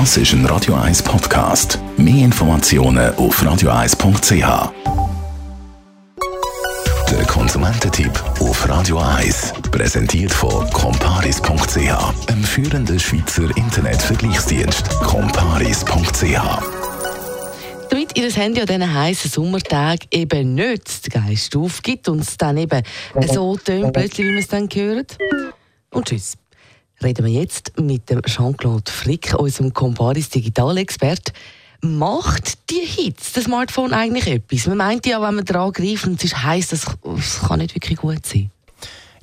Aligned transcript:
Das 0.00 0.16
ist 0.16 0.32
ein 0.32 0.44
Radio 0.46 0.74
1 0.74 1.04
Podcast. 1.04 1.78
Mehr 1.96 2.24
Informationen 2.24 3.14
auf 3.14 3.40
radio1.ch. 3.40 4.72
Der 7.12 7.24
Konsumententipp 7.26 8.10
auf 8.40 8.68
Radio 8.68 8.98
1 8.98 9.52
präsentiert 9.70 10.32
von 10.32 10.68
comparis.ch, 10.70 12.28
einem 12.28 12.42
führenden 12.42 12.98
Schweizer 12.98 13.56
Internetvergleichsdienst. 13.56 14.90
comparis.ch 15.04 16.40
damit 17.90 18.18
ihr 18.18 18.32
Handy 18.32 18.62
an 18.62 18.66
diesen 18.66 18.92
heißen 18.92 19.30
Sommertagen 19.30 20.08
eben 20.10 20.56
nicht 20.56 21.06
den 21.06 21.22
Geist 21.22 21.54
aufgibt 21.54 22.08
und 22.08 22.18
es 22.18 22.36
dann 22.36 22.56
eben 22.56 22.82
so 23.32 23.56
tönt, 23.56 23.92
plötzlich, 23.92 24.26
wie 24.26 24.32
man 24.32 24.42
es 24.42 24.48
dann 24.48 24.68
hört. 24.74 25.16
Und 25.92 26.08
tschüss 26.08 26.36
reden 27.04 27.26
wir 27.26 27.32
jetzt 27.32 27.78
mit 27.78 28.08
dem 28.08 28.22
Jean-Claude 28.22 28.90
Frick, 28.90 29.34
unserem 29.38 29.74
Comparis 29.74 30.30
Digitalexpert. 30.30 31.32
Macht 31.82 32.70
die 32.70 32.86
Hitze 32.86 33.34
das 33.34 33.44
Smartphone 33.44 33.92
eigentlich 33.92 34.26
etwas? 34.26 34.66
Man 34.66 34.78
meint 34.78 35.06
ja, 35.06 35.20
wenn 35.20 35.34
man 35.34 35.44
dran 35.44 35.70
greift 35.72 36.06
und 36.06 36.14
es 36.16 36.32
ist 36.32 36.42
heiß, 36.42 36.68
das, 36.68 36.86
das 37.04 37.40
kann 37.46 37.58
nicht 37.58 37.74
wirklich 37.74 37.98
gut 37.98 38.24
sein. 38.24 38.50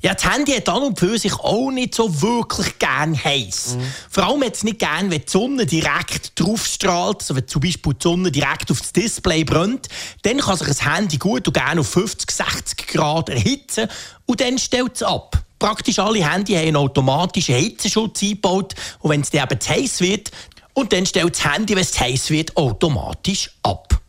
Ja, 0.00 0.14
das 0.14 0.24
Handy 0.24 0.52
hat 0.52 0.68
an 0.68 0.82
und 0.82 0.98
für 0.98 1.16
sich 1.18 1.34
auch 1.34 1.70
nicht 1.70 1.94
so 1.94 2.22
wirklich 2.22 2.78
gern 2.78 3.16
heiß. 3.16 3.76
Mhm. 3.76 3.92
Vor 4.10 4.24
allem 4.26 4.44
hat 4.44 4.54
es 4.54 4.64
nicht 4.64 4.78
gern, 4.80 5.10
wenn 5.10 5.20
die 5.20 5.30
Sonne 5.30 5.66
direkt 5.66 6.38
drauf 6.40 6.66
strahlt, 6.66 7.20
also 7.20 7.36
wenn 7.36 7.46
zum 7.46 7.62
Beispiel 7.62 7.94
die 7.94 8.02
Sonne 8.02 8.32
direkt 8.32 8.70
auf 8.70 8.80
das 8.80 8.92
Display 8.92 9.44
brennt. 9.44 9.88
Dann 10.22 10.38
kann 10.38 10.56
sich 10.56 10.68
ein 10.68 10.94
Handy 10.94 11.18
gut 11.18 11.46
und 11.46 11.54
gerne 11.54 11.80
auf 11.80 11.88
50, 11.88 12.30
60 12.30 12.86
Grad 12.88 13.28
erhitzen 13.28 13.88
und 14.26 14.40
dann 14.40 14.58
stellt 14.58 14.96
es 14.96 15.02
ab 15.02 15.42
praktisch 15.62 16.00
alle 16.00 16.28
Handy 16.28 16.54
haben 16.54 16.66
einen 16.66 16.76
automatischen 16.76 17.54
Hitzeschutz 17.54 18.20
eingebaut. 18.22 18.74
Und 18.98 19.10
wenn 19.10 19.20
es 19.20 19.30
dann 19.30 19.44
eben 19.44 19.60
zu 19.60 19.70
heiß 19.70 20.00
wird, 20.00 20.30
und 20.74 20.92
dann 20.92 21.06
stellt 21.06 21.36
das 21.36 21.44
Handy, 21.44 21.74
wenn 21.74 21.82
es 21.82 21.92
zu 21.92 22.00
heiß 22.00 22.30
wird, 22.30 22.56
automatisch 22.56 23.50
ab. 23.62 24.00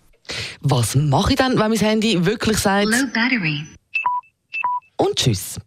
Was 0.61 0.95
mache 0.95 1.31
ich 1.31 1.35
dann, 1.37 1.59
wenn 1.59 1.69
mein 1.69 1.77
Handy 1.77 2.25
wirklich 2.25 2.57
sagt... 2.57 2.87
Low 2.87 3.05
battery. 3.13 3.65
Und 4.97 5.15
tschüss. 5.15 5.59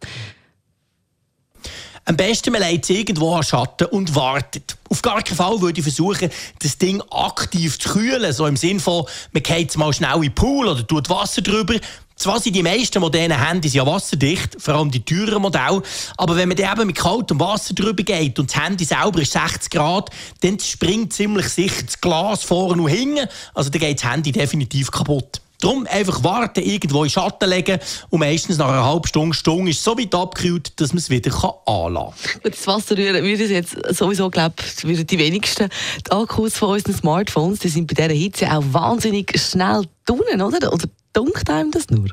Am 2.05 2.17
besten 2.17 2.53
man 2.53 2.63
legt 2.63 2.85
es 2.85 2.91
irgendwo 2.91 3.35
an 3.35 3.43
Schatten 3.43 3.87
und 3.89 4.15
wartet. 4.15 4.77
Auf 4.89 5.03
gar 5.03 5.23
keinen 5.23 5.37
Fall 5.37 5.61
würde 5.61 5.79
ich 5.79 5.85
versuchen, 5.85 6.31
das 6.61 6.79
Ding 6.79 7.03
aktiv 7.11 7.79
zu 7.79 7.91
kühlen. 7.91 8.33
So 8.33 8.47
im 8.47 8.57
Sinne 8.57 8.81
von, 8.81 9.05
man 9.33 9.43
geht 9.43 9.77
mal 9.77 9.93
schnell 9.93 10.17
in 10.17 10.23
den 10.23 10.35
Pool 10.35 10.69
oder 10.69 10.87
tut 10.87 11.11
Wasser 11.11 11.43
drüber. 11.43 11.75
Zwar 12.17 12.41
sind 12.41 12.57
die 12.57 12.63
meisten 12.63 12.99
modernen 13.01 13.39
Handys 13.47 13.75
ja 13.75 13.87
wasserdicht, 13.87 14.57
vor 14.59 14.75
allem 14.75 14.91
die 14.91 15.05
teuren 15.05 15.43
Modelle, 15.43 15.83
aber 16.17 16.35
wenn 16.35 16.49
man 16.49 16.57
eben 16.57 16.87
mit 16.87 16.97
kaltem 16.97 17.39
Wasser 17.39 17.75
drüber 17.75 18.03
geht 18.03 18.39
und 18.39 18.51
das 18.51 18.63
Handy 18.63 18.85
selber 18.85 19.21
ist 19.21 19.33
60 19.33 19.71
Grad, 19.71 20.11
dann 20.41 20.59
springt 20.59 21.13
ziemlich 21.13 21.49
sicher 21.51 21.83
das 21.85 22.01
Glas 22.01 22.43
vorne 22.43 22.81
und 22.81 22.89
hinten, 22.89 23.29
also 23.55 23.69
dann 23.69 23.81
geht 23.81 24.03
das 24.03 24.11
Handy 24.11 24.33
definitiv 24.33 24.91
kaputt. 24.91 25.43
Darum 25.61 25.87
einfach 25.87 26.23
warten, 26.23 26.63
irgendwo 26.63 27.05
in 27.05 27.11
Schatten 27.11 27.49
legen 27.49 27.79
und 28.11 28.21
meistens 28.21 28.59
nach 28.59 28.69
einer 28.69 28.85
halben 28.85 29.07
Stunde, 29.07 29.35
Stunde 29.35 29.71
ist 29.71 29.79
es 29.79 29.85
so 29.85 29.99
weit 29.99 30.15
abgekühlt, 30.15 30.79
dass 30.81 30.91
man 30.91 30.99
es 30.99 31.11
wieder 31.11 31.33
anlassen 31.67 32.41
kann. 32.43 32.53
Das 32.53 32.67
Wasser 32.67 32.97
rühren 32.97 33.25
würde 33.25 33.45
jetzt 33.45 33.77
sowieso, 33.95 34.29
glaube 34.31 34.55
ich, 34.65 35.07
die 35.07 35.19
wenigsten. 35.19 35.69
Die 36.07 36.13
Akkus 36.13 36.57
von 36.57 36.71
unseren 36.71 36.95
Smartphones, 36.95 37.61
die 37.61 37.69
sind 37.69 37.87
bei 37.87 37.95
dieser 37.95 38.19
Hitze 38.19 38.53
auch 38.53 38.65
wahnsinnig 38.71 39.39
schnell 39.41 39.85
tunen, 40.05 40.43
oder? 40.43 40.73
Oder 40.73 40.85
dunkt 41.17 41.49
einem 41.49 41.71
das 41.71 41.89
nur? 41.89 42.11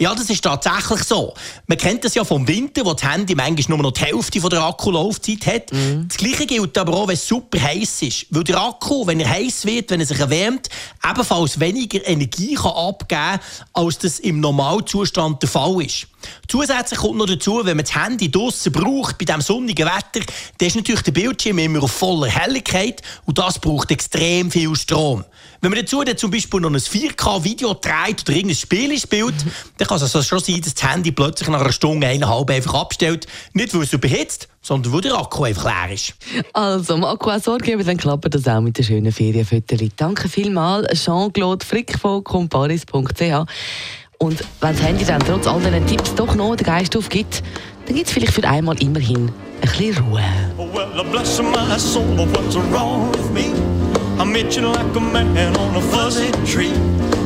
Ja, 0.00 0.14
das 0.14 0.30
ist 0.30 0.42
tatsächlich 0.42 1.04
so. 1.04 1.34
Man 1.66 1.76
kennt 1.76 2.02
das 2.04 2.14
ja 2.14 2.24
vom 2.24 2.48
Winter, 2.48 2.86
wo 2.86 2.94
das 2.94 3.02
Handy 3.02 3.34
manchmal 3.34 3.76
nur 3.76 3.90
noch 3.90 3.92
die 3.92 4.00
Hälfte 4.00 4.40
von 4.40 4.48
der 4.48 4.62
Akkulaufzeit 4.62 5.44
hat. 5.44 5.72
Mhm. 5.74 6.08
Das 6.08 6.16
Gleiche 6.16 6.46
gilt 6.46 6.78
aber 6.78 6.94
auch, 6.94 7.06
wenn 7.06 7.16
es 7.16 7.28
super 7.28 7.60
heiß 7.60 8.00
ist. 8.00 8.26
Weil 8.30 8.44
der 8.44 8.62
Akku, 8.62 9.06
wenn 9.06 9.20
er 9.20 9.28
heiß 9.28 9.66
wird, 9.66 9.90
wenn 9.90 10.00
er 10.00 10.06
sich 10.06 10.18
erwärmt, 10.18 10.70
ebenfalls 11.06 11.60
weniger 11.60 12.06
Energie 12.08 12.54
kann 12.54 12.72
abgeben 12.72 13.20
kann, 13.20 13.40
als 13.74 13.98
das 13.98 14.20
im 14.20 14.40
Normalzustand 14.40 15.42
der 15.42 15.50
Fall 15.50 15.82
ist. 15.82 16.06
Zusätzlich 16.48 16.98
kommt 16.98 17.18
noch 17.18 17.26
dazu, 17.26 17.60
wenn 17.64 17.76
man 17.76 17.84
das 17.84 17.94
Handy 17.94 18.30
draussen 18.30 18.72
braucht, 18.72 19.18
bei 19.18 19.24
diesem 19.24 19.40
sonnigen 19.40 19.86
Wetter, 19.86 20.24
dann 20.58 20.68
ist 20.68 20.76
natürlich 20.76 21.02
der 21.02 21.12
Bildschirm 21.12 21.58
immer 21.58 21.82
auf 21.82 21.92
voller 21.92 22.28
Helligkeit 22.28 23.02
und 23.26 23.38
das 23.38 23.58
braucht 23.58 23.90
extrem 23.90 24.50
viel 24.50 24.74
Strom. 24.76 25.24
Wenn 25.60 25.70
man 25.70 25.80
dazu 25.80 26.02
dann 26.02 26.16
zum 26.16 26.30
Beispiel 26.30 26.60
noch 26.60 26.70
ein 26.70 26.76
4K-Video 26.76 27.74
dreht 27.74 28.22
oder 28.22 28.32
irgendein 28.32 28.56
Spiel 28.56 28.98
spielt, 28.98 29.34
dann 29.76 29.88
kann 29.90 29.96
es 29.96 30.14
also 30.14 30.22
schon 30.22 30.38
sein, 30.38 30.60
dass 30.60 30.74
das 30.74 30.88
Handy 30.88 31.10
plötzlich 31.10 31.48
nach 31.48 31.60
einer 31.60 31.72
Stunde, 31.72 32.06
eineinhalb 32.06 32.48
einfach 32.48 32.74
abstellt. 32.74 33.26
Nicht, 33.54 33.74
weil 33.74 33.82
es 33.82 33.92
überhitzt, 33.92 34.48
sondern 34.62 34.92
weil 34.92 35.00
der 35.00 35.14
Akku 35.14 35.42
einfach 35.42 35.64
leer 35.64 35.92
ist. 35.92 36.14
Also, 36.52 36.94
am 36.94 37.04
Akku 37.04 37.28
auch 37.28 37.40
Sorge 37.40 37.64
geben, 37.64 37.84
dann 37.84 37.96
klappt 37.96 38.32
das 38.32 38.46
auch 38.46 38.60
mit 38.60 38.78
den 38.78 38.84
schönen 38.84 39.10
Ferienfotos. 39.10 39.80
Danke 39.96 40.28
vielmals, 40.28 41.04
Jean-Claude 41.04 41.66
Frick 41.66 41.98
von 41.98 42.22
comparis.ch. 42.22 43.20
Und 44.18 44.44
wenn 44.60 44.76
das 44.76 44.82
Handy 44.82 45.04
dann 45.04 45.20
trotz 45.20 45.48
all 45.48 45.60
diesen 45.60 45.86
Tipps 45.86 46.14
doch 46.14 46.36
noch 46.36 46.54
den 46.54 46.66
Geist 46.66 46.96
aufgibt, 46.96 47.42
dann 47.86 47.96
gibt 47.96 48.06
es 48.06 48.12
vielleicht 48.12 48.34
für 48.34 48.46
einmal 48.46 48.80
immerhin 48.80 49.26
ein 49.26 49.60
bisschen 49.60 49.98
Ruhe. 50.04 50.22
Well, 50.56 51.04
bless 51.10 51.42
my 51.42 51.76
soul, 51.76 52.04
what's 52.32 52.54
wrong 52.54 53.10
with 53.12 53.30
me? 53.30 53.52
I'm 54.20 54.36
itching 54.36 54.66
like 54.66 54.94
a 54.94 55.00
man 55.00 55.56
on 55.56 55.74
a 55.74 55.80
fuzzy 55.80 56.30
tree. 56.46 56.70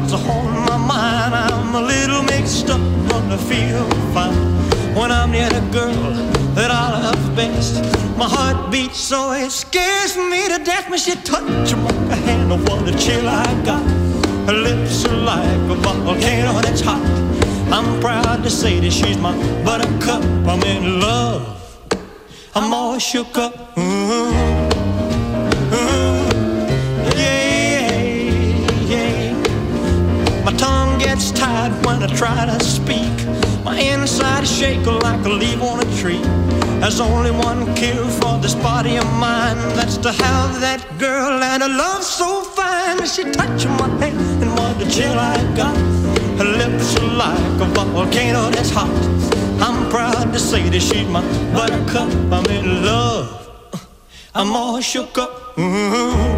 what's 0.00 0.12
on 0.12 0.66
my 0.66 0.76
mind. 0.76 1.34
I'm 1.34 1.74
a 1.74 1.80
little 1.80 2.22
mixed 2.22 2.70
up, 2.70 2.80
but 3.08 3.24
I 3.32 3.36
feel 3.36 3.84
fine 4.12 4.34
when 4.94 5.10
I'm 5.10 5.30
near 5.30 5.48
a 5.48 5.72
girl 5.72 6.12
that 6.54 6.70
I 6.70 7.00
love 7.02 7.36
best. 7.36 7.74
My 8.16 8.28
heart 8.28 8.70
beats 8.70 8.98
so 8.98 9.32
it 9.32 9.50
scares 9.50 10.16
me 10.16 10.48
to 10.48 10.58
death 10.64 10.88
when 10.90 10.98
she 10.98 11.14
touches 11.14 11.76
my 11.76 12.14
hand. 12.26 12.52
Oh, 12.52 12.58
what 12.68 12.88
a 12.88 12.96
chill 12.98 13.28
I 13.28 13.46
got. 13.64 13.82
Her 14.46 14.54
lips 14.54 15.04
are 15.04 15.16
like 15.16 15.70
a 15.70 15.74
volcano 15.74 16.60
that's 16.60 16.80
hot. 16.80 17.02
I'm 17.70 18.00
proud 18.00 18.42
to 18.44 18.50
say 18.50 18.80
that 18.80 18.90
she's 18.92 19.18
my 19.18 19.34
buttercup. 19.64 20.22
I'm 20.46 20.62
in 20.62 21.00
love. 21.00 21.44
I'm 22.54 22.72
all 22.72 22.98
shook 22.98 23.36
up. 23.36 23.76
Ooh, 23.78 23.82
ooh, 23.82 24.67
tied 31.68 31.86
when 31.86 32.02
I 32.02 32.06
try 32.14 32.46
to 32.46 32.64
speak. 32.64 33.12
My 33.64 33.78
inside 33.78 34.44
is 34.44 34.58
shaking 34.58 34.98
like 35.00 35.24
a 35.24 35.28
leaf 35.28 35.60
on 35.62 35.80
a 35.80 35.96
tree. 35.96 36.22
There's 36.80 37.00
only 37.00 37.30
one 37.30 37.74
cure 37.74 38.06
for 38.20 38.38
this 38.38 38.54
body 38.54 38.96
of 38.96 39.06
mine. 39.14 39.56
That's 39.76 39.96
to 39.98 40.12
have 40.12 40.60
that 40.60 40.84
girl 40.98 41.42
and 41.42 41.62
a 41.62 41.68
love 41.68 42.02
so 42.02 42.42
fine. 42.42 43.04
She 43.06 43.24
touching 43.24 43.72
my 43.72 43.88
hand 44.00 44.42
and 44.42 44.50
what 44.52 44.80
a 44.80 44.90
chill 44.90 45.18
I 45.18 45.36
got. 45.56 45.76
Her 46.38 46.44
lips 46.44 46.96
are 46.96 47.12
like 47.24 47.60
a 47.60 47.66
volcano 47.66 48.50
that's 48.50 48.70
hot. 48.70 48.90
I'm 49.60 49.90
proud 49.90 50.32
to 50.32 50.38
say 50.38 50.68
that 50.68 50.80
she's 50.80 51.08
my 51.08 51.22
buttercup. 51.52 52.10
I'm 52.32 52.46
in 52.46 52.84
love. 52.84 53.28
I'm 54.34 54.54
all 54.54 54.80
shook 54.80 55.18
up. 55.18 55.58
Ooh. 55.58 56.37